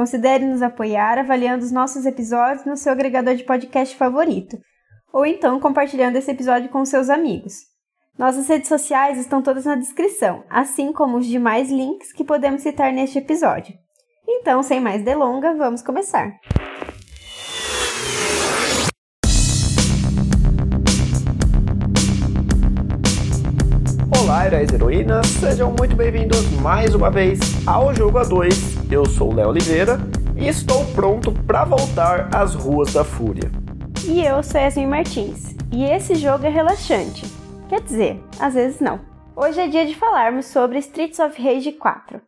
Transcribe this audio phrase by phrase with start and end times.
[0.00, 4.56] considere nos apoiar avaliando os nossos episódios no seu agregador de podcast favorito,
[5.12, 7.52] ou então compartilhando esse episódio com seus amigos.
[8.18, 12.90] Nossas redes sociais estão todas na descrição, assim como os demais links que podemos citar
[12.94, 13.74] neste episódio.
[14.26, 16.32] Então, sem mais delongas, vamos começar.
[24.18, 28.79] Olá, heróis e heroínas, sejam muito bem-vindos mais uma vez ao Jogo A2.
[28.90, 30.00] Eu sou Léo Oliveira
[30.36, 33.48] e estou pronto para voltar às ruas da Fúria.
[34.04, 37.24] E eu sou Yasmin Martins, e esse jogo é relaxante.
[37.68, 38.98] Quer dizer, às vezes não.
[39.36, 42.20] Hoje é dia de falarmos sobre Streets of Rage 4.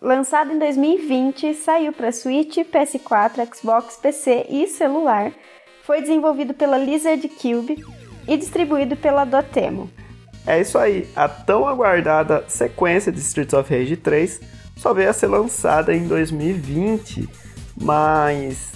[0.00, 5.32] Lançado em 2020, saiu para Switch, PS4, Xbox, PC e celular.
[5.82, 7.84] Foi desenvolvido pela Lizard Cube
[8.28, 9.90] e distribuído pela Dotemu.
[10.46, 14.40] É isso aí, a tão aguardada sequência de Streets of Rage 3
[14.76, 17.28] só veio a ser lançada em 2020,
[17.82, 18.70] mas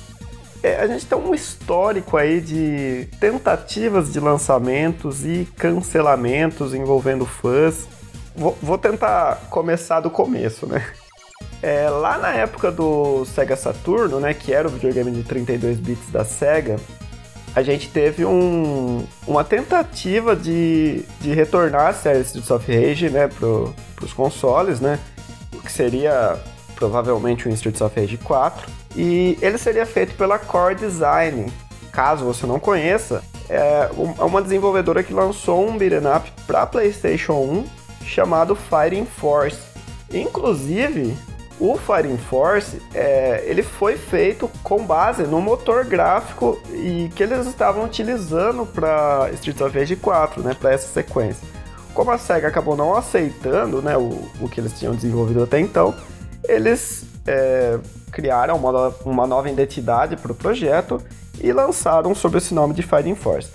[0.61, 7.87] é, a gente tem um histórico aí de tentativas de lançamentos e cancelamentos envolvendo fãs.
[8.35, 10.85] Vou, vou tentar começar do começo, né?
[11.63, 16.11] É, lá na época do Sega Saturno, né, que era o videogame de 32 bits
[16.11, 16.77] da Sega,
[17.55, 23.29] a gente teve um, uma tentativa de, de retornar a série Streets of Rage né,
[23.29, 24.99] para os consoles, né,
[25.55, 26.37] o que seria
[26.75, 31.53] provavelmente um Streets of Rage 4, e ele seria feito pela Core Design.
[31.93, 37.65] Caso você não conheça, é uma desenvolvedora que lançou um beat'em up para PlayStation 1
[38.05, 39.59] chamado Fighting Force.
[40.13, 41.17] Inclusive,
[41.63, 47.47] o Fighting Force, é, ele foi feito com base no motor gráfico e que eles
[47.47, 51.47] estavam utilizando para Streets of Rage 4, né, para essa sequência.
[51.95, 55.95] Como a SEGA acabou não aceitando né, o, o que eles tinham desenvolvido até então,
[56.49, 57.79] eles é,
[58.11, 61.01] criaram uma, uma nova identidade para o projeto
[61.41, 63.49] e lançaram sob esse nome de Fighting Force.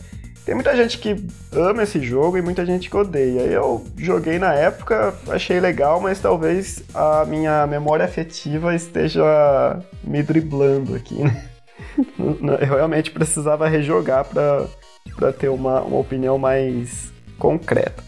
[0.47, 1.13] Tem muita gente que
[1.51, 3.41] ama esse jogo e muita gente que odeia.
[3.41, 10.95] Eu joguei na época, achei legal, mas talvez a minha memória afetiva esteja me driblando
[10.95, 11.49] aqui, né?
[12.65, 18.01] Eu realmente precisava rejogar para ter uma, uma opinião mais concreta.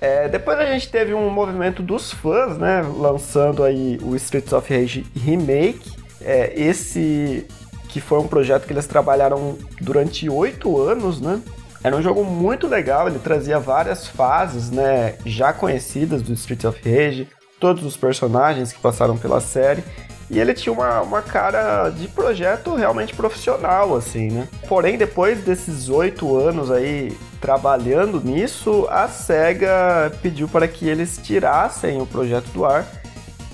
[0.00, 2.82] É, depois a gente teve um movimento dos fãs, né?
[2.82, 5.92] Lançando aí o Streets of Rage Remake.
[6.20, 7.46] É, esse
[7.88, 11.40] que foi um projeto que eles trabalharam durante oito anos, né?
[11.84, 16.80] Era um jogo muito legal, ele trazia várias fases, né, já conhecidas do Streets of
[16.82, 17.28] Rage,
[17.60, 19.84] todos os personagens que passaram pela série,
[20.30, 24.48] e ele tinha uma, uma cara de projeto realmente profissional, assim, né?
[24.66, 32.00] Porém, depois desses oito anos aí trabalhando nisso, a SEGA pediu para que eles tirassem
[32.00, 32.86] o projeto do ar,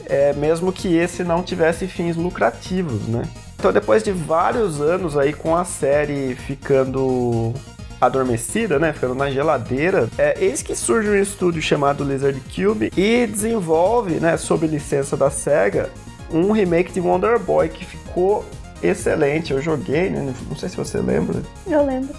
[0.07, 3.23] é, mesmo que esse não tivesse fins lucrativos, né?
[3.59, 7.53] Então, depois de vários anos aí com a série ficando
[8.01, 13.27] adormecida, né, ficando na geladeira, é, eis que surge um estúdio chamado Lizard Cube e
[13.27, 15.91] desenvolve, né, sob licença da SEGA,
[16.33, 18.45] um remake de Wonder Boy que ficou
[18.83, 19.53] excelente.
[19.53, 21.43] Eu joguei, né, não sei se você lembra.
[21.67, 22.15] Eu lembro.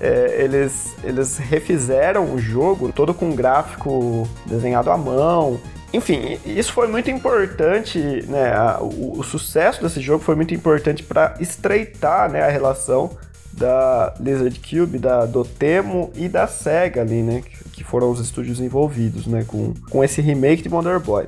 [0.00, 5.60] É, eles, eles refizeram o jogo todo com gráfico desenhado à mão.
[5.92, 8.52] Enfim, isso foi muito importante, né?
[8.80, 13.10] O, o, sucesso desse jogo foi muito importante para estreitar né, a relação
[13.52, 17.42] da Lizard Cube, da Dotemu e da SEGA ali, né?
[17.72, 19.44] Que foram os estúdios envolvidos, né?
[19.46, 21.26] Com, com esse remake de Wonder Boy.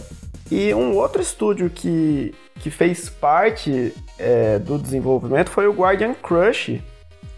[0.51, 6.81] E um outro estúdio que, que fez parte é, do desenvolvimento foi o Guardian Crush,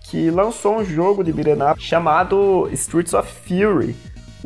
[0.03, 3.95] que lançou um jogo de beat'em chamado Streets of Fury,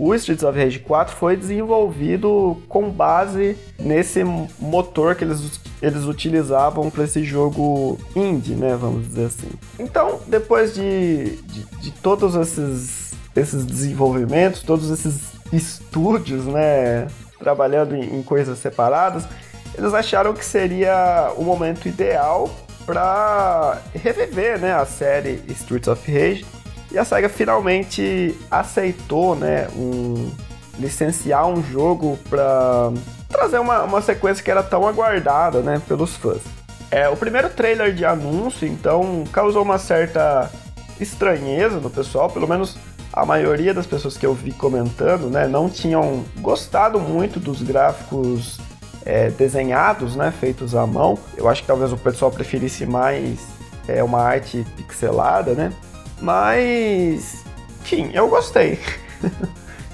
[0.01, 4.25] o Streets of Rage 4 foi desenvolvido com base nesse
[4.59, 8.75] motor que eles, eles utilizavam para esse jogo indie, né?
[8.81, 9.51] Vamos dizer assim.
[9.79, 17.07] Então, depois de, de, de todos esses, esses desenvolvimentos, todos esses estúdios, né?
[17.39, 19.25] Trabalhando em, em coisas separadas,
[19.77, 22.49] eles acharam que seria o momento ideal
[22.87, 26.47] para reviver, né, a série Streets of Rage.
[26.91, 30.31] E a SEGA finalmente aceitou, né, um
[30.79, 32.91] licenciar um jogo para
[33.29, 36.41] trazer uma, uma sequência que era tão aguardada, né, pelos fãs.
[36.91, 40.51] É o primeiro trailer de anúncio, então causou uma certa
[40.99, 42.77] estranheza no pessoal, pelo menos
[43.13, 48.59] a maioria das pessoas que eu vi comentando, né, não tinham gostado muito dos gráficos
[49.05, 51.19] é, desenhados, né, feitos à mão.
[51.37, 53.39] Eu acho que talvez o pessoal preferisse mais
[53.87, 55.73] é, uma arte pixelada, né?
[56.21, 57.45] Mas,
[57.81, 58.79] enfim, eu gostei.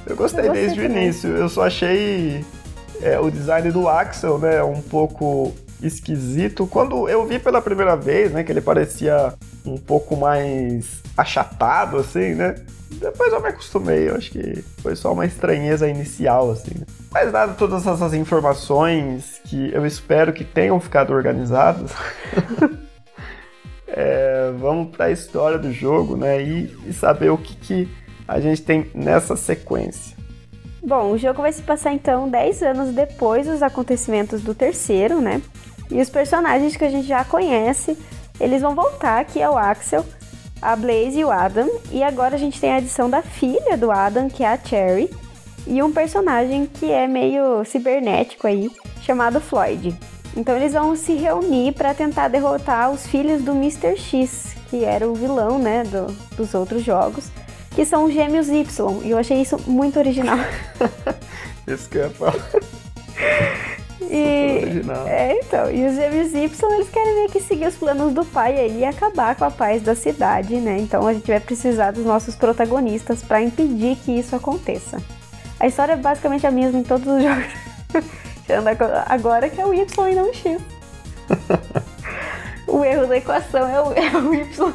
[0.07, 1.31] eu gostei desde o início.
[1.31, 2.45] Eu só achei
[3.03, 6.67] é, o design do Axel, né, um pouco esquisito.
[6.67, 9.35] Quando eu vi pela primeira vez, né, que ele parecia
[9.65, 12.55] um pouco mais achatado, assim, né?
[12.89, 16.73] Depois eu me acostumei, eu acho que foi só uma estranheza inicial, assim.
[16.79, 16.87] Né?
[17.11, 21.91] Mas dado todas essas informações que eu espero que tenham ficado organizadas,
[23.89, 26.43] é, vamos para a história do jogo, né?
[26.43, 27.89] E, e saber o que, que
[28.27, 30.17] a gente tem nessa sequência.
[30.83, 35.43] Bom, o jogo vai se passar então 10 anos depois dos acontecimentos do terceiro, né?
[35.91, 37.97] E os personagens que a gente já conhece,
[38.39, 40.05] eles vão voltar, que é o Axel,
[40.61, 41.69] a Blaze e o Adam.
[41.91, 45.11] E agora a gente tem a adição da filha do Adam, que é a Cherry,
[45.67, 48.71] e um personagem que é meio cibernético aí,
[49.03, 49.97] chamado Floyd.
[50.37, 53.97] Então eles vão se reunir para tentar derrotar os filhos do Mr.
[53.97, 57.31] X, que era o vilão, né, do, dos outros jogos,
[57.71, 59.01] que são os gêmeos Y.
[59.03, 60.39] E eu achei isso muito original.
[61.67, 62.35] isso que eu ia falar.
[64.09, 68.25] E, é, então, e os gêmeos Y, eles querem meio que seguir os planos do
[68.25, 70.79] pai aí e acabar com a paz da cidade, né?
[70.79, 75.03] Então a gente vai precisar dos nossos protagonistas para impedir que isso aconteça.
[75.59, 78.07] A história é basicamente a mesma em todos os jogos.
[79.07, 80.61] Agora que é o Y e não o X.
[82.67, 84.75] o erro da equação é o, é o Y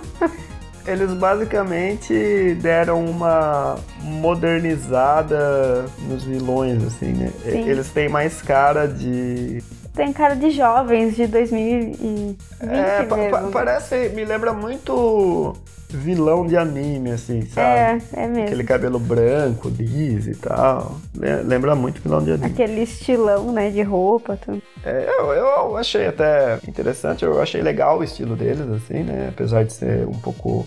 [0.85, 7.31] eles basicamente deram uma modernizada nos vilões, assim, né?
[7.43, 7.69] Sim.
[7.69, 9.63] Eles têm mais cara de.
[9.93, 15.53] Tem cara de jovens de 2020 é, pa pa parece, me lembra muito
[15.91, 17.67] vilão de anime, assim, sabe?
[18.13, 18.43] É, é mesmo.
[18.43, 20.97] Aquele cabelo branco, liso e tal.
[21.45, 22.47] Lembra muito vilão de anime.
[22.47, 24.37] Aquele estilão, né, de roupa.
[24.37, 24.61] Tudo.
[24.83, 29.29] É, eu, eu achei até interessante, eu achei legal o estilo deles, assim, né?
[29.29, 30.65] Apesar de ser um pouco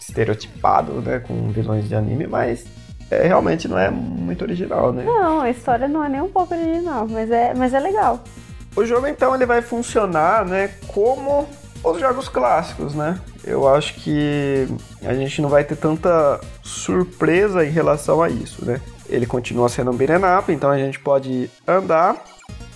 [0.00, 2.64] estereotipado, né, com vilões de anime, mas
[3.10, 5.04] é, realmente não é muito original, né?
[5.04, 8.22] Não, a história não é nem um pouco original, mas é, mas é legal.
[8.76, 11.48] O jogo então ele vai funcionar, né, como
[11.82, 13.18] os jogos clássicos, né?
[13.44, 14.68] Eu acho que
[15.02, 18.80] a gente não vai ter tanta surpresa em relação a isso, né?
[19.08, 20.20] Ele continua sendo um beat'em
[20.54, 22.22] então a gente pode andar,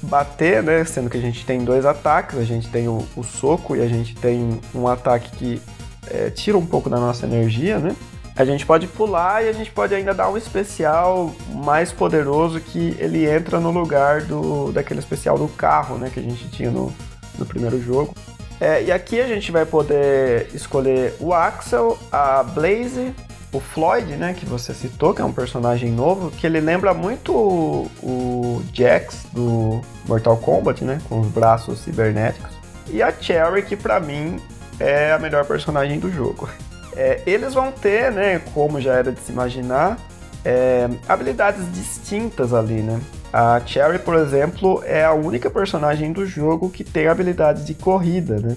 [0.03, 0.85] bater, né?
[0.85, 3.87] Sendo que a gente tem dois ataques, a gente tem o, o soco e a
[3.87, 5.63] gente tem um ataque que
[6.11, 7.95] é, tira um pouco da nossa energia, né?
[8.37, 12.97] A gente pode pular e a gente pode ainda dar um especial mais poderoso que
[12.99, 16.11] ele entra no lugar do daquele especial do carro, né?
[16.13, 16.93] Que a gente tinha no,
[17.39, 18.13] no primeiro jogo.
[18.61, 23.15] É, e aqui a gente vai poder escolher o Axel, a Blaze,
[23.53, 27.33] o Floyd, né, que você citou, que é um personagem novo, que ele lembra muito
[27.33, 32.51] o, o Jax do Mortal Kombat, né, com os braços cibernéticos.
[32.91, 34.41] E a Cherry, que para mim
[34.79, 36.49] é a melhor personagem do jogo.
[36.97, 39.99] É, eles vão ter, né, como já era de se imaginar,
[40.45, 43.01] é, habilidades distintas ali, né?
[43.37, 48.39] A Cherry, por exemplo, é a única personagem do jogo que tem habilidades de corrida,
[48.39, 48.57] né?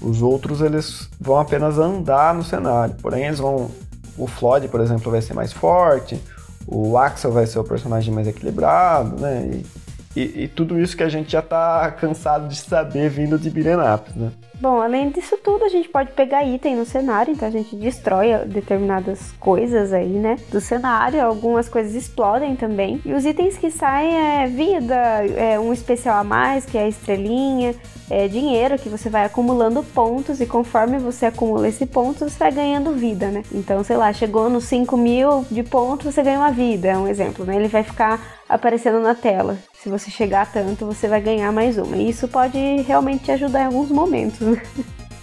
[0.00, 3.68] Os outros eles vão apenas andar no cenário, porém eles vão
[4.16, 6.22] o Floyd, por exemplo, vai ser mais forte,
[6.68, 9.50] o Axel vai ser o personagem mais equilibrado, né?
[9.54, 9.66] E,
[10.14, 14.14] e, e tudo isso que a gente já está cansado de saber vindo de ups,
[14.14, 14.32] né?
[14.62, 18.32] Bom, além disso tudo, a gente pode pegar item no cenário, então a gente destrói
[18.46, 20.36] determinadas coisas aí, né?
[20.52, 23.00] Do cenário, algumas coisas explodem também.
[23.04, 26.88] E os itens que saem é vida, é um especial a mais, que é a
[26.88, 27.74] estrelinha,
[28.08, 32.52] é dinheiro que você vai acumulando pontos e conforme você acumula esse ponto, você vai
[32.52, 33.42] ganhando vida, né?
[33.50, 37.08] Então, sei lá, chegou nos 5 mil de pontos, você ganha uma vida, é um
[37.08, 37.56] exemplo, né?
[37.56, 39.56] Ele vai ficar aparecendo na tela.
[39.72, 41.96] Se você chegar a tanto, você vai ganhar mais uma.
[41.96, 44.40] E isso pode realmente te ajudar em alguns momentos.
[44.40, 44.62] Né?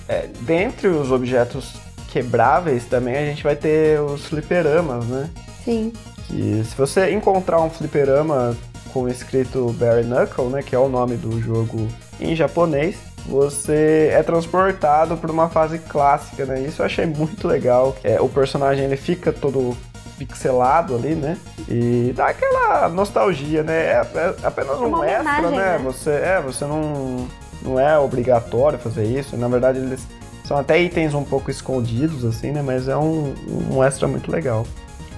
[0.08, 1.76] É, dentre os objetos
[2.08, 5.30] quebráveis também a gente vai ter os fliperamas, né?
[5.64, 5.94] Sim.
[6.26, 8.58] Que se você encontrar um fliperama
[8.92, 11.88] com escrito Bare Knuckle, né, que é o nome do jogo
[12.20, 16.62] em japonês, você é transportado para uma fase clássica, né?
[16.62, 17.96] Isso eu achei muito legal.
[18.04, 19.78] É, o personagem ele fica todo
[20.20, 21.38] pixelado ali, né?
[21.68, 23.86] E dá aquela nostalgia, né?
[23.86, 25.58] É, é apenas é um extra, né?
[25.58, 25.82] né?
[25.84, 27.28] Você, é, você não
[27.62, 29.36] não é obrigatório fazer isso.
[29.36, 30.08] Na verdade, eles
[30.44, 32.62] são até itens um pouco escondidos, assim, né?
[32.62, 33.34] Mas é um,
[33.72, 34.66] um extra muito legal.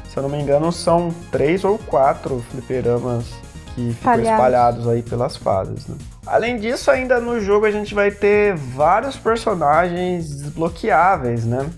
[0.10, 3.26] Se eu não me engano, são três ou quatro fliperamas
[3.74, 4.32] que ficam Espalhados.
[4.32, 5.96] espalhados aí pelas fases, né?
[6.26, 11.70] Além disso, ainda no jogo a gente vai ter vários personagens desbloqueáveis, né?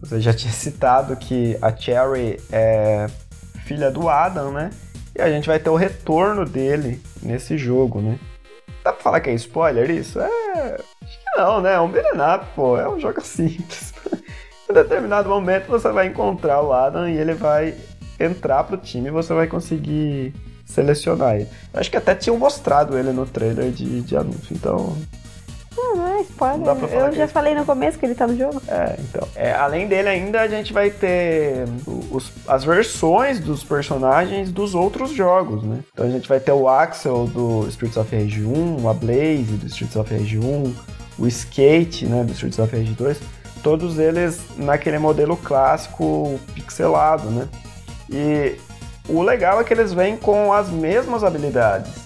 [0.00, 3.06] Você já tinha citado que a Cherry é
[3.64, 4.70] filha do Adam, né?
[5.14, 8.18] E a gente vai ter o retorno dele nesse jogo, né?
[8.84, 10.20] Dá pra falar que é spoiler isso?
[10.20, 10.76] É.
[11.02, 11.74] Acho que não, né?
[11.74, 12.12] É um beat'em
[12.54, 12.78] pô.
[12.78, 13.92] É um jogo simples.
[14.68, 17.74] em determinado momento você vai encontrar o Adam e ele vai
[18.20, 20.34] entrar pro time e você vai conseguir
[20.64, 21.48] selecionar ele.
[21.72, 24.96] Eu acho que até tinham mostrado ele no trailer de, de anúncio, então.
[26.16, 26.58] É spoiler.
[26.58, 28.62] Não dá pra falar Eu já é falei no começo que ele tá no jogo.
[28.68, 29.28] É, então.
[29.34, 31.64] É, além dele ainda a gente vai ter
[32.10, 35.80] os- as versões dos personagens dos outros jogos, né?
[35.92, 39.66] Então a gente vai ter o Axel do Streets of Rage 1, a Blaze do
[39.66, 40.74] Streets of Rage 1,
[41.18, 43.18] o Skate, né, do Streets of Rage 2,
[43.62, 47.48] todos eles naquele modelo clássico pixelado, né?
[48.10, 48.56] E
[49.08, 52.05] o legal é que eles vêm com as mesmas habilidades.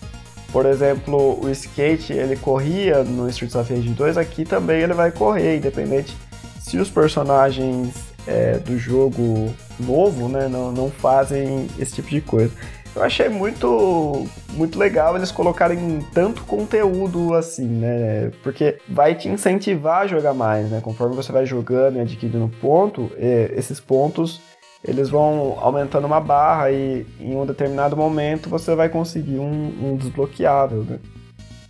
[0.52, 5.12] Por exemplo, o skate ele corria no Streets of Rage 2, aqui também ele vai
[5.12, 6.16] correr, independente
[6.58, 7.94] se os personagens
[8.26, 12.52] é, do jogo novo né, não, não fazem esse tipo de coisa.
[12.94, 18.32] Eu achei muito, muito legal eles colocarem tanto conteúdo assim, né?
[18.42, 20.80] Porque vai te incentivar a jogar mais, né?
[20.82, 24.40] Conforme você vai jogando e adquirindo ponto, eh, esses pontos
[24.84, 29.96] eles vão aumentando uma barra e em um determinado momento você vai conseguir um, um
[29.96, 30.98] desbloqueável, né?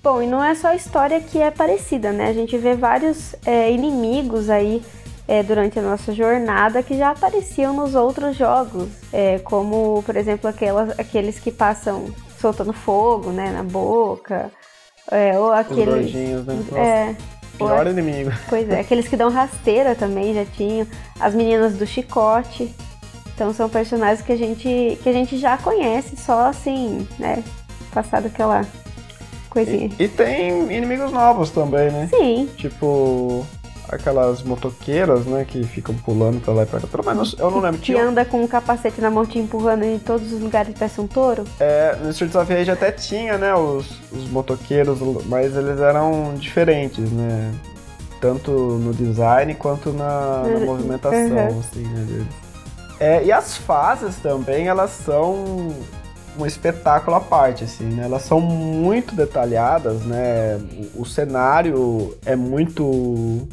[0.02, 2.29] Bom, e não é só a história que é parecida, né?
[2.29, 4.83] A gente vê vários é, inimigos aí
[5.29, 10.49] é, durante a nossa jornada que já apareciam nos outros jogos, é, como, por exemplo,
[10.49, 12.07] aquelas, aqueles que passam
[12.40, 14.50] soltando fogo, né, na boca,
[15.11, 15.87] é, ou Os aqueles...
[15.87, 16.55] gordinhos, né?
[16.55, 17.17] Nossa, É,
[17.59, 18.33] pior inimigo.
[18.49, 20.87] Pois é, aqueles que dão rasteira também já tinham.
[21.21, 22.75] As meninas do chicote.
[23.40, 27.42] Então são personagens que a gente, que a gente já conhece, só assim, né?
[27.90, 28.66] Passado aquela
[29.49, 29.88] coisinha.
[29.99, 32.06] E, e tem inimigos novos também, né?
[32.14, 33.47] Sim, Tipo
[33.88, 36.87] aquelas motoqueiras, né, que ficam pulando pra lá e pra cá.
[36.87, 37.78] Pelo menos eu não lembro.
[37.80, 41.00] que Tinha, anda com um capacete na mão te empurrando em todos os lugares parece
[41.00, 41.42] um touro.
[41.59, 47.11] é, no Streets of Rage até tinha, né, os, os motoqueiros, mas eles eram diferentes,
[47.11, 47.50] né?
[48.20, 50.66] Tanto no design quanto na, na Uhum.
[50.66, 51.18] movimentação,
[51.49, 51.59] Uhum.
[51.61, 52.50] assim, né, deles.
[53.00, 55.75] É, e as fases também, elas são
[56.38, 58.04] um espetáculo à parte, assim, né?
[58.04, 60.57] Elas são muito detalhadas, né?
[60.95, 63.49] O, o cenário é muito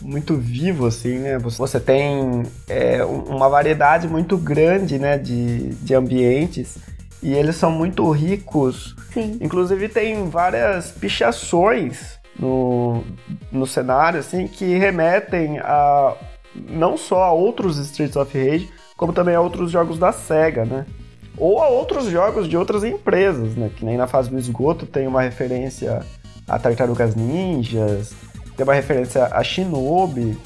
[0.00, 1.38] muito vivo, assim, né?
[1.38, 6.76] Você- tem é, um- uma variedade muito grande, né, de, de ambientes
[7.22, 8.96] e eles são muito ricos.
[9.14, 9.38] Sim.
[9.40, 13.04] Inclusive tem várias pichações no,
[13.52, 16.14] no cenário, assim, que remetem a
[16.68, 18.68] não só a outros Streets of Rage,
[19.02, 20.86] como também a outros jogos da SEGA, né?
[21.36, 23.68] Ou a outros jogos de outras empresas, né?
[23.74, 26.04] Que nem na fase do esgoto tem uma referência
[26.46, 28.12] a Tartarugas Ninjas,
[28.56, 30.38] tem uma referência a Shinobi.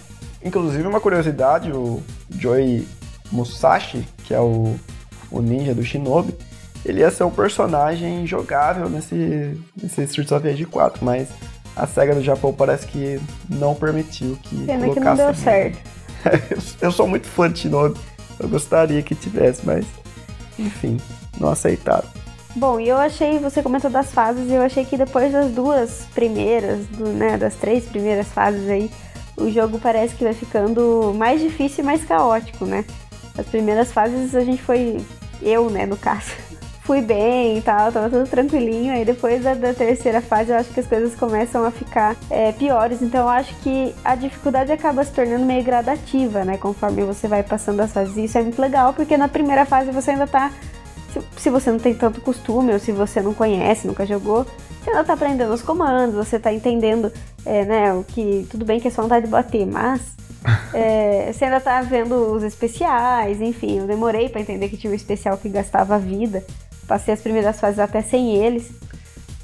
[0.43, 2.89] Inclusive, uma curiosidade, o Joey
[3.31, 4.75] Musashi, que é o,
[5.31, 6.35] o ninja do Shinobi,
[6.83, 11.29] ele ia ser um personagem jogável nesse, nesse Streets of Rage 4, mas
[11.77, 13.21] a SEGA do Japão parece que
[13.51, 15.79] não permitiu que Pena que não colocasse deu certo.
[16.25, 16.59] Eu-
[16.89, 18.01] Eu sou muito fã de Shinobi.
[18.39, 19.87] Eu gostaria que tivesse, mas
[20.59, 20.99] enfim,
[21.39, 22.09] não aceitaram.
[22.55, 26.87] Bom, e eu achei, você comentou das fases, eu achei que depois das duas primeiras,
[26.87, 28.91] do, né, das três primeiras fases aí,
[29.37, 32.87] o jogo parece que vai ficando mais difícil e mais caótico, né?
[33.37, 34.97] As primeiras fases a gente foi,
[35.43, 36.33] eu, né, no caso,
[36.87, 40.71] fui bem e tal, tava tudo tranquilinho, aí depois da, da terceira fase eu acho
[40.71, 45.03] que as coisas começam a ficar é, piores, então eu acho que a dificuldade acaba
[45.03, 48.95] se tornando meio gradativa, né, conforme você vai passando as fases, isso é muito legal,
[48.95, 50.53] porque na primeira fase você ainda tá
[51.37, 54.47] se, você não tem tanto costume ou se você não conhece, nunca jogou,
[54.83, 57.13] você ainda tá aprendendo os comandos, você tá entendendo,
[57.45, 58.47] é, né, o que.
[58.51, 60.15] Tudo bem que é só vontade de bater, mas.
[60.73, 64.95] é, você ainda tá vendo os especiais, enfim, eu demorei pra entender que tinha um
[64.95, 66.45] especial que gastava vida.
[66.87, 68.71] Passei as primeiras fases até sem eles.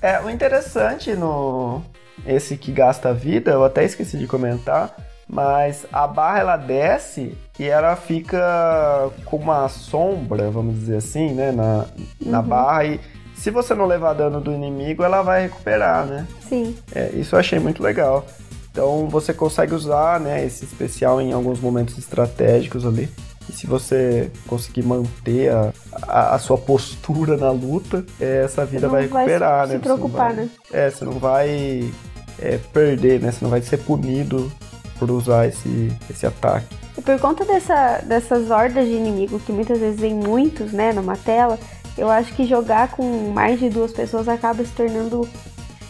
[0.00, 1.82] É, o interessante no
[2.26, 4.94] esse que gasta vida, eu até esqueci de comentar,
[5.28, 11.50] mas a barra ela desce e ela fica com uma sombra, vamos dizer assim, né,
[11.52, 11.86] na,
[12.20, 12.46] na Uhum.
[12.46, 13.00] barra e
[13.34, 16.26] se você não levar dano do inimigo, ela vai recuperar, né?
[16.48, 16.76] Sim.
[16.94, 18.24] É, isso eu achei muito legal.
[18.70, 23.08] Então você consegue usar né, esse especial em alguns momentos estratégicos ali.
[23.52, 28.88] E se você conseguir manter a, a, a sua postura na luta, é, essa vida
[28.88, 29.78] vai vai recuperar, se né?
[29.78, 30.50] Você preocupar, vai- né?
[30.72, 31.92] É, você não vai
[32.38, 33.30] é, perder, né?
[33.30, 34.50] Você não vai ser punido
[34.98, 36.66] por usar esse, esse ataque.
[36.96, 41.16] E por conta dessa, dessas hordas de inimigo, que muitas vezes vem muitos, né, numa
[41.16, 41.58] tela,
[41.96, 45.28] eu acho que jogar com mais de duas pessoas acaba se tornando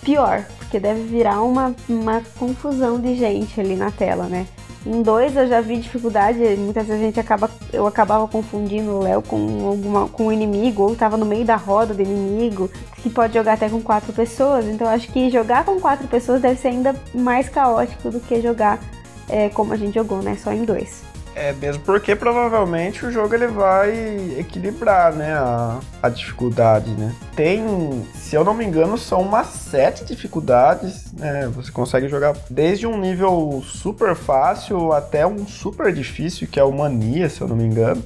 [0.03, 4.47] pior, porque deve virar uma, uma confusão de gente ali na tela, né?
[4.85, 9.03] Em dois eu já vi dificuldade, muitas vezes a gente acaba, eu acabava confundindo o
[9.03, 13.09] Léo com alguma com um inimigo, ou estava no meio da roda do inimigo, que
[13.09, 14.67] pode jogar até com quatro pessoas.
[14.67, 18.81] Então acho que jogar com quatro pessoas deve ser ainda mais caótico do que jogar
[19.29, 20.37] é, como a gente jogou, né?
[20.37, 21.12] Só em dois.
[21.35, 23.91] É, mesmo porque provavelmente o jogo ele vai
[24.39, 27.15] equilibrar, né, a, a dificuldade, né.
[27.35, 32.87] Tem, se eu não me engano, são umas sete dificuldades, né, você consegue jogar desde
[32.87, 37.57] um nível super fácil até um super difícil, que é o Mania, se eu não
[37.57, 38.03] me engano.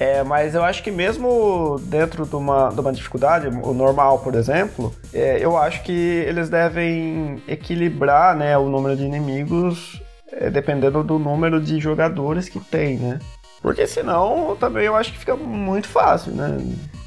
[0.00, 4.34] É, mas eu acho que mesmo dentro de uma, de uma dificuldade, o normal, por
[4.34, 10.00] exemplo, é, eu acho que eles devem equilibrar né, o número de inimigos
[10.32, 13.18] é, dependendo do número de jogadores que tem, né?
[13.60, 16.56] Porque senão também eu acho que fica muito fácil, né?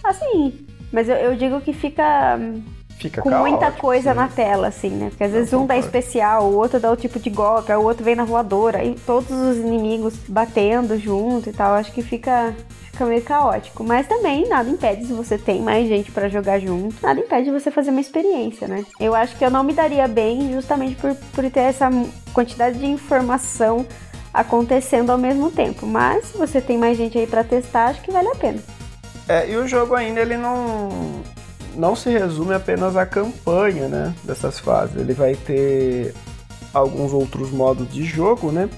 [0.04, 2.38] Assim, mas eu, eu digo que fica
[3.01, 4.15] Fica com caótico, muita coisa sim.
[4.15, 5.10] na tela, assim, né?
[5.10, 5.98] Porque às vezes Eu um dá concordo.
[5.98, 9.31] especial, o outro dá o tipo de golpe, o outro vem na voadora, e todos
[9.31, 11.74] os inimigos batendo junto e tal.
[11.74, 12.53] Acho que fica,
[12.91, 13.84] fica meio caótico.
[13.84, 17.72] Mas também nada impede, se você tem mais gente pra jogar junto, nada impede você
[17.72, 18.86] fazer uma experiência, né?
[19.00, 21.89] Eu acho que eu não me daria bem justamente por, por ter essa
[22.34, 23.86] quantidade de informação
[24.34, 25.86] acontecendo ao mesmo tempo.
[25.88, 28.60] Mas se você tem mais gente aí pra testar, acho que vale a pena.
[29.27, 30.89] É, e o jogo ainda ele não
[31.75, 34.96] não se resume apenas à campanha, né, dessas fases.
[34.96, 36.13] Ele vai ter
[36.74, 38.70] alguns outros modos de jogo, né?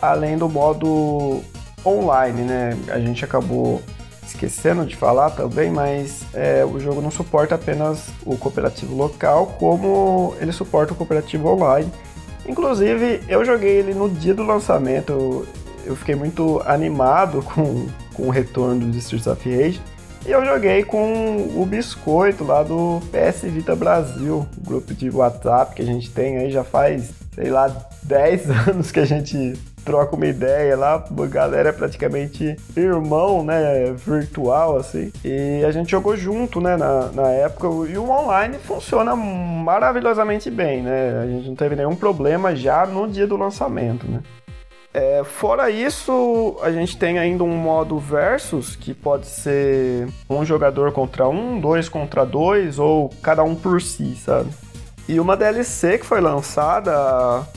[0.00, 1.42] Além do modo
[1.84, 2.76] online, né?
[2.88, 3.82] A gente acabou
[4.26, 10.34] esquecendo de falar também, mas é, o jogo não suporta apenas o cooperativo local, como
[10.40, 11.90] ele suporta o cooperativo online.
[12.46, 15.46] Inclusive, eu joguei ele no dia do lançamento,
[15.84, 19.80] eu, fiquei muito animado com, com o retorno do Streets of Rage.
[20.24, 25.82] E eu joguei com o Biscoito lá do PS Vita Brasil, grupo de WhatsApp que
[25.82, 29.54] a gente tem aí já faz, sei lá, 10 anos que a gente
[29.84, 35.12] troca uma ideia lá, a galera é praticamente irmão, né, virtual, assim.
[35.24, 40.82] E a gente jogou junto, né, na, na época, e o online funciona maravilhosamente bem,
[40.82, 44.20] né, a gente não teve nenhum problema já no dia do lançamento, né.
[44.94, 50.92] É, fora isso, a gente tem ainda um modo versus, que pode ser um jogador
[50.92, 54.50] contra um, dois contra dois, ou cada um por si, sabe?
[55.08, 56.92] E uma DLC que foi lançada,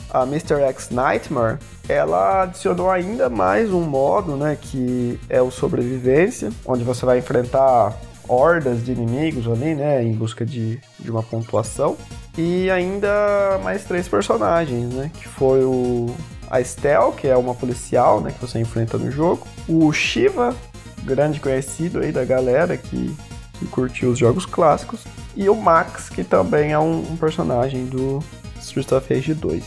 [0.10, 0.62] a Mr.
[0.62, 7.06] X Nightmare, ela adicionou ainda mais um modo, né, que é o sobrevivência, onde você
[7.06, 7.94] vai enfrentar
[8.28, 11.96] hordas de inimigos ali, né, em busca de, de uma pontuação.
[12.38, 16.16] E ainda mais três personagens, né, que foi o
[16.56, 20.56] a Estel, que é uma policial, né, que você enfrenta no jogo, o Shiva,
[21.04, 23.16] grande conhecido aí da galera que,
[23.60, 25.02] que curtiu os jogos clássicos,
[25.36, 28.24] e o Max, que também é um, um personagem do
[28.60, 29.64] Streets of Rage 2.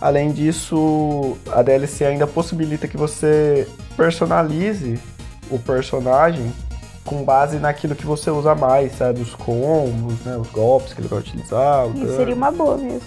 [0.00, 4.98] Além disso, a DLC ainda possibilita que você personalize
[5.50, 6.50] o personagem
[7.04, 9.20] com base naquilo que você usa mais, sabe?
[9.20, 10.36] Os combos, né?
[10.36, 11.88] Os golpes que ele vai utilizar.
[11.88, 13.02] Isso seria uma boa mesmo.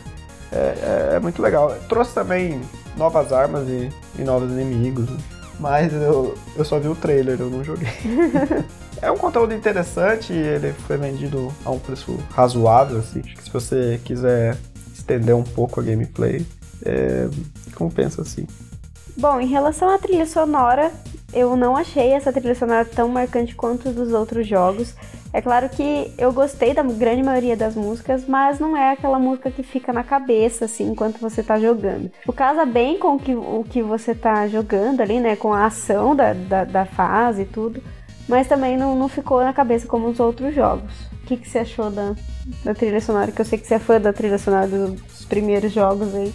[0.51, 1.73] É, é muito legal.
[1.87, 2.61] Trouxe também
[2.97, 5.09] novas armas e, e novos inimigos.
[5.09, 5.17] né?
[5.59, 7.87] Mas eu, eu só vi o trailer, eu não joguei.
[9.01, 13.19] é um conteúdo interessante, ele foi vendido a um preço razoável, assim.
[13.19, 14.57] Acho que se você quiser
[14.93, 16.45] estender um pouco a gameplay,
[16.83, 17.29] é,
[17.75, 18.47] compensa assim.
[19.15, 20.91] Bom, em relação à trilha sonora,
[21.33, 24.95] eu não achei essa trilha sonora tão marcante quanto dos outros jogos.
[25.33, 29.49] É claro que eu gostei da grande maioria das músicas, mas não é aquela música
[29.49, 32.11] que fica na cabeça, assim, enquanto você tá jogando.
[32.27, 35.35] O casa bem com o que, o que você tá jogando ali, né?
[35.35, 37.81] Com a ação da, da, da fase e tudo.
[38.27, 40.93] Mas também não, não ficou na cabeça como os outros jogos.
[41.23, 42.13] O que, que você achou da,
[42.63, 43.31] da trilha sonora?
[43.31, 46.31] Que eu sei que você é fã da trilha sonora dos primeiros jogos aí.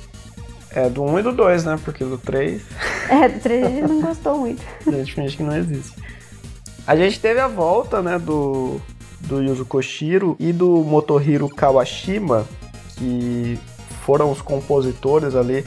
[0.72, 1.78] É do 1 e do 2, né?
[1.84, 2.62] Porque do 3
[3.08, 4.62] É, do 3 a gente não gostou muito.
[4.86, 6.07] a gente finge que não existe.
[6.88, 8.80] A gente teve a volta, né, do,
[9.20, 12.46] do Yuzo Koshiro e do Motohiro Kawashima,
[12.96, 13.58] que
[14.06, 15.66] foram os compositores ali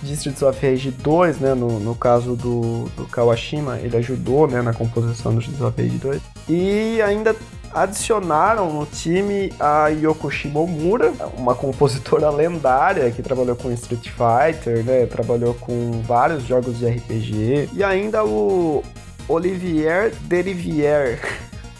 [0.00, 4.62] de Streets of Rage 2, né, no, no caso do, do Kawashima, ele ajudou, né,
[4.62, 6.22] na composição do Streets of Rage 2.
[6.48, 7.34] E ainda
[7.74, 15.04] adicionaram no time a Yoko Shimomura, uma compositora lendária que trabalhou com Street Fighter, né,
[15.06, 18.84] trabalhou com vários jogos de RPG, e ainda o
[19.30, 21.20] Olivier Derivière,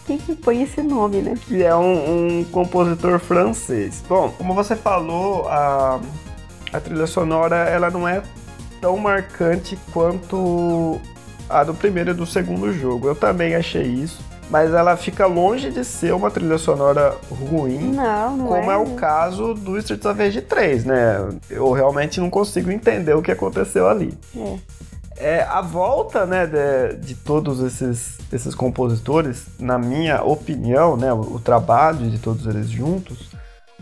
[0.07, 1.35] quem que põe esse nome, né?
[1.47, 4.03] Que é um, um compositor francês.
[4.09, 6.01] Bom, como você falou, a,
[6.73, 8.23] a trilha sonora ela não é
[8.81, 11.01] tão marcante quanto
[11.49, 13.09] a do primeiro e do segundo jogo.
[13.09, 14.21] Eu também achei isso.
[14.49, 18.77] Mas ela fica longe de ser uma trilha sonora ruim, não, não como é, é
[18.77, 21.29] o caso do Streets of Rage 3, né?
[21.49, 24.13] Eu realmente não consigo entender o que aconteceu ali.
[24.37, 24.57] É.
[25.23, 31.35] É, a volta né, de, de, todos esses, esses compositores, na minha opinião, né, o,
[31.35, 33.31] o, trabalho de todos eles juntos,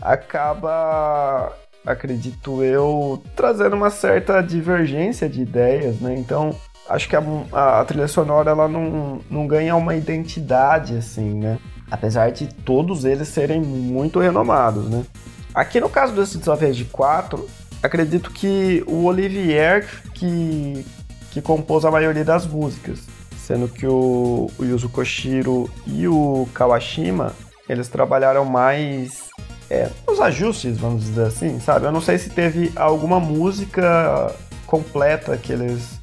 [0.01, 1.53] acaba,
[1.85, 6.01] acredito eu, trazendo uma certa divergência de ideias.
[6.01, 6.13] Né?
[6.17, 6.53] Então,
[6.89, 7.23] acho que a,
[7.53, 11.57] a, a, trilha sonora ela não, não ganha uma identidade assim, né?
[11.89, 15.05] Apesar de todos eles serem muito renomados, né?
[15.53, 17.47] Aqui no caso do Streets of Rage 4,
[17.81, 20.85] acredito que o Olivier que
[21.31, 22.99] que compôs a maioria das músicas,
[23.37, 27.33] sendo que o, o Yuzo Koshiro e o Kawashima
[27.67, 29.29] eles trabalharam mais
[29.69, 31.85] é, os ajustes, vamos dizer assim, sabe?
[31.85, 34.33] Eu não sei se teve alguma música
[34.65, 35.99] completa que eles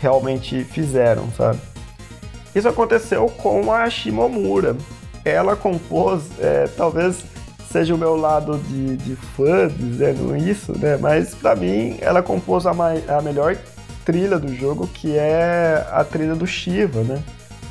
[0.00, 1.60] realmente fizeram, sabe?
[2.54, 4.76] Isso aconteceu com a Shimomura.
[5.24, 7.22] Ela compôs, é, talvez
[7.70, 10.96] seja o meu lado de, de fã dizendo isso, né?
[10.96, 13.56] Mas para mim ela compôs a, a melhor
[14.04, 17.22] trilha do jogo, que é a trilha do Shiva, né?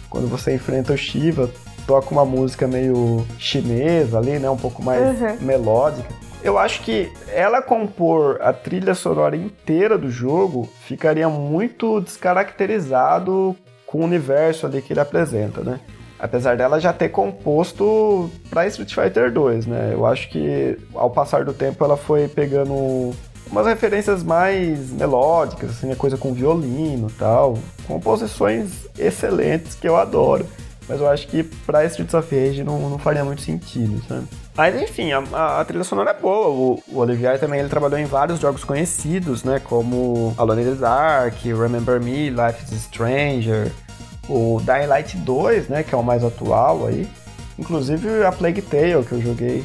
[0.09, 1.49] Quando você enfrenta o Shiva,
[1.85, 4.49] toca uma música meio chinesa ali, né?
[4.49, 5.37] Um pouco mais uhum.
[5.41, 6.07] melódica.
[6.41, 13.99] Eu acho que ela compor a trilha sonora inteira do jogo ficaria muito descaracterizado com
[13.99, 15.79] o universo ali que ele apresenta, né?
[16.17, 19.89] Apesar dela já ter composto para Street Fighter 2, né?
[19.93, 23.13] Eu acho que ao passar do tempo ela foi pegando
[23.51, 27.57] umas referências mais melódicas, assim, coisa com violino e tal.
[27.87, 30.45] Composições excelentes que eu adoro.
[30.87, 34.25] Mas eu acho que pra Streets of Rage não, não faria muito sentido, sabe?
[34.55, 36.47] Mas enfim, a, a, trilha sonora é boa.
[36.47, 39.61] O, o Olivier também ele trabalhou em vários jogos conhecidos, né?
[39.63, 43.71] Como Alone in the Dark, Remember Me, Life is Stranger,
[44.27, 45.83] o Dying Light 2, né?
[45.83, 47.07] Que é o mais atual aí.
[47.59, 49.63] Inclusive a Plague Tale que eu joguei.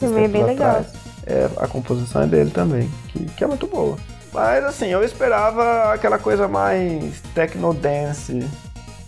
[0.00, 0.86] Também é bem atrás.
[1.28, 3.96] É, a composição é dele também, que, que é muito boa.
[4.32, 8.46] Mas assim, eu esperava aquela coisa mais techno-dance,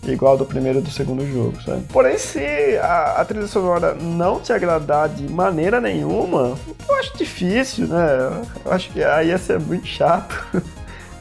[0.06, 1.82] igual do primeiro e do segundo jogo, sabe?
[1.92, 6.56] Porém, se a, a, trilha sonora não te agradar de maneira nenhuma,
[6.88, 8.42] eu acho difícil, né?
[8.64, 10.34] Eu acho que aí ia ser muito chato.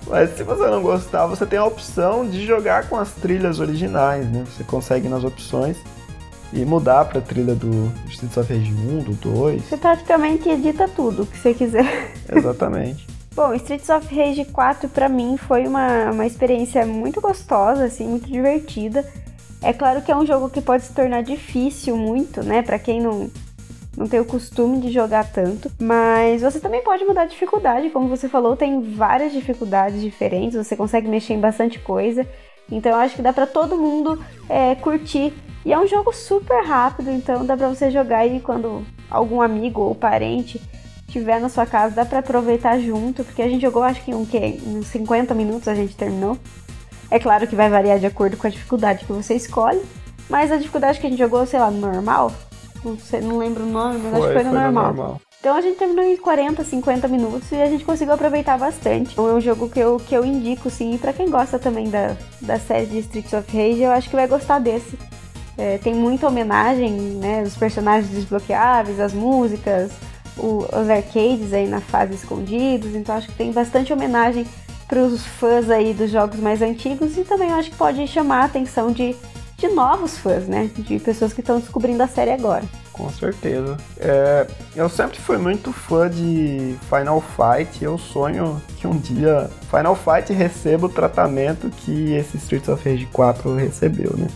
[0.08, 4.26] Mas se você não gostar, você tem a opção de jogar com as trilhas originais,
[4.28, 4.44] né?
[4.46, 5.78] Você consegue nas opções
[6.52, 9.64] e mudar pra trilha do Streets of Rage 1, do 2.
[9.64, 12.14] Você praticamente edita tudo que você quiser.
[12.32, 13.08] Exatamente.
[13.36, 18.28] Bom, Streets of Rage 4 para mim foi uma, uma experiência muito gostosa, assim, muito
[18.28, 19.06] divertida.
[19.62, 23.02] É claro que é um jogo que pode se tornar difícil muito, né, para quem
[23.02, 23.30] não
[23.98, 28.08] não tem o costume de jogar tanto, mas você também pode mudar a dificuldade, como
[28.08, 32.26] você falou, tem várias dificuldades diferentes, você consegue mexer em bastante coisa.
[32.72, 35.34] Então eu acho que dá para todo mundo é, curtir
[35.66, 39.82] e é um jogo super rápido, então dá pra você jogar e quando algum amigo
[39.82, 40.62] ou parente
[41.08, 44.26] tiver na sua casa, dá pra aproveitar junto, porque a gente jogou acho que um
[44.26, 46.38] que uns 50 minutos a gente terminou.
[47.12, 49.82] É claro que vai variar de acordo com a dificuldade que você escolhe,
[50.30, 52.32] mas a dificuldade que a gente jogou, sei lá, no normal,
[52.86, 54.92] não, sei, não lembro o nome, mas foi, acho que foi no, foi normal.
[54.92, 55.22] no normal.
[55.40, 59.14] Então a gente terminou em 40, 50 minutos e a gente conseguiu aproveitar bastante.
[59.14, 62.16] Então é um jogo que eu, que eu indico, sim, para quem gosta também da,
[62.42, 64.98] da série de Streets of Rage, eu acho que vai gostar desse.
[65.60, 67.44] É, tem muita homenagem, né?
[67.44, 69.92] Os personagens desbloqueáveis, as músicas,
[70.38, 72.96] o, os arcades aí na fase escondidos.
[72.96, 74.48] Então acho que tem bastante homenagem
[74.88, 78.46] para os fãs aí dos jogos mais antigos e também acho que pode chamar a
[78.46, 79.14] atenção de,
[79.58, 80.70] de novos fãs, né?
[80.78, 82.64] De pessoas que estão descobrindo a série agora.
[82.94, 83.78] Com certeza.
[83.98, 87.84] É, eu sempre fui muito fã de Final Fight.
[87.84, 93.08] Eu sonho que um dia Final Fight receba o tratamento que esse Streets of Rage
[93.08, 94.28] 4 recebeu, né?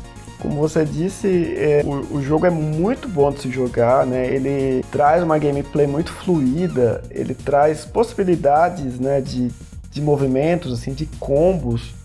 [0.44, 4.28] Como você disse, é, o, o, jogo é muito bom de se jogar, né?
[4.28, 9.50] Ele traz uma gameplay muito fluida, ele traz possibilidades, né, de,
[9.90, 11.96] de movimentos, assim, de combos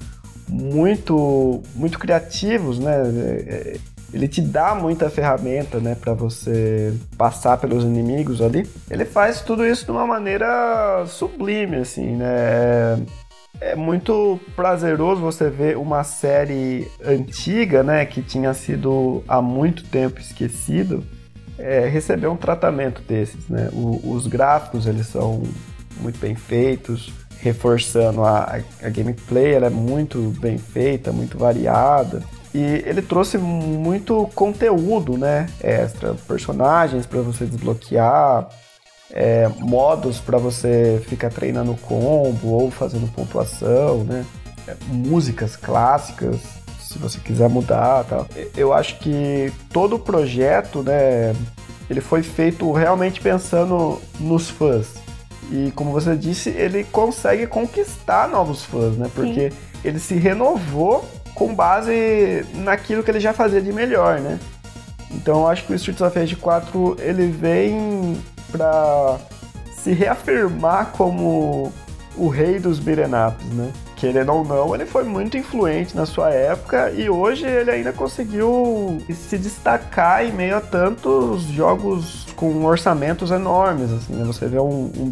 [0.48, 2.94] muito, muito criativos, né?
[2.94, 3.77] É, é,
[4.14, 8.70] ele te dá muita ferramenta, né, para você passar pelos inimigos ali.
[8.88, 12.27] Ele faz tudo isso de uma maneira sublime, assim, né?
[12.29, 12.98] É
[13.75, 21.05] muito prazeroso você ver uma série antiga, né, que tinha sido há muito tempo esquecido,
[21.59, 23.68] é, receber um tratamento desses, né?
[23.73, 25.42] O, os gráficos eles são
[26.01, 32.23] muito bem feitos, reforçando a, a gameplay, ela é muito bem feita, muito variada.
[32.55, 35.49] E ele trouxe muito conteúdo, né?
[35.61, 38.49] Extra, personagens para você desbloquear,
[39.11, 44.25] é, modos para você ficar treinando combo ou fazendo pontuação, né?
[44.66, 46.40] É, músicas clássicas,
[46.81, 48.27] se você quiser mudar, tá?
[48.57, 51.35] Eu acho que todo o projeto, né?
[51.88, 54.94] Ele foi feito realmente pensando nos fãs.
[55.51, 59.11] E como você disse, ele consegue conquistar novos fãs, né?
[59.14, 59.57] Porque Sim.
[59.83, 64.38] ele se renovou com base naquilo que ele já fazia de melhor, né?
[65.11, 68.18] Então eu acho que o Streets of Rage 4 ele vem
[68.51, 69.19] para
[69.73, 71.73] se reafirmar como
[72.17, 73.73] o rei dos ups, né?
[73.99, 78.99] querendo ou não, ele foi muito influente na sua época e hoje ele ainda conseguiu
[79.13, 84.25] se destacar em meio a tantos jogos com orçamentos enormes, assim, né?
[84.25, 85.11] Você vê um, um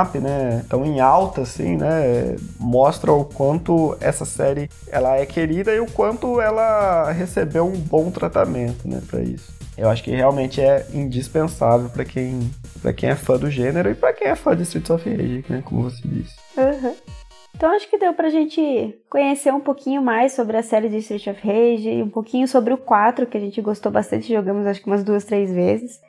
[0.00, 5.74] up, né, tão em alta, assim, né, mostra o quanto essa série, ela é querida
[5.74, 9.57] e o quanto ela recebeu um bom tratamento, né, para isso.
[9.78, 12.50] Eu acho que realmente é indispensável para quem,
[12.82, 15.44] pra quem é fã do gênero e para quem é fã de Streets of Rage,
[15.48, 16.36] né, como você disse.
[16.56, 16.94] Uhum.
[17.54, 21.28] Então acho que deu pra gente conhecer um pouquinho mais sobre a série de Street
[21.28, 24.88] of Rage um pouquinho sobre o 4, que a gente gostou bastante, jogamos acho que
[24.88, 26.00] umas duas, três vezes.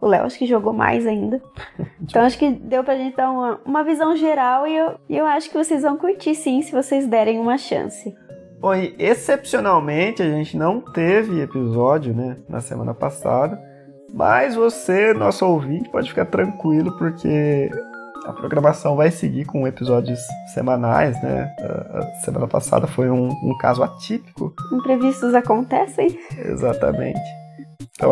[0.00, 1.42] O Léo acho que jogou mais ainda.
[2.00, 5.26] Então acho que deu pra gente dar uma, uma visão geral e eu, e eu
[5.26, 8.14] acho que vocês vão curtir sim se vocês derem uma chance.
[8.66, 13.56] Bom, e excepcionalmente a gente não teve episódio, né, na semana passada.
[14.12, 17.70] Mas você, nosso ouvinte, pode ficar tranquilo porque
[18.24, 20.18] a programação vai seguir com episódios
[20.52, 21.48] semanais, né?
[21.60, 24.52] A semana passada foi um, um caso atípico.
[24.72, 26.18] Imprevistos acontecem.
[26.36, 27.20] Exatamente.
[27.94, 28.10] Então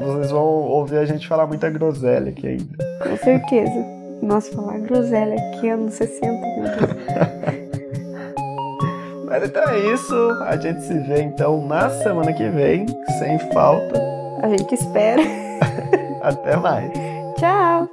[0.00, 2.76] vocês vão ouvir a gente falar muita groselha aqui ainda.
[3.04, 3.86] Com certeza.
[4.20, 7.61] Nossa, falar groselha aqui anos 60, meu Deus.
[9.32, 10.14] Mas então é isso.
[10.42, 12.84] A gente se vê então na semana que vem,
[13.18, 13.98] sem falta.
[14.42, 15.22] A gente espera.
[16.20, 16.92] Até mais.
[17.38, 17.88] Tchau.